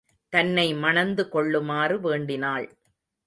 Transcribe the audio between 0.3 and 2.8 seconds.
தன்னை மணந்து கொள்ளுமாறு வேண்டினாள்.